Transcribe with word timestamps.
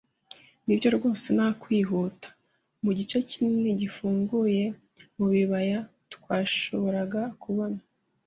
Nibyo 0.65 0.89
rwose 0.95 1.27
nta 1.35 1.47
kwihuta. 1.61 2.27
Mugice 2.83 3.17
kinini 3.29 3.69
gifunguye 3.81 4.63
mubibaya, 5.17 5.79
twashoboraga 6.13 7.21
kubona 7.43 7.79